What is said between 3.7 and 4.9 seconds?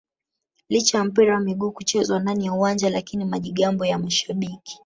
ya mashabiki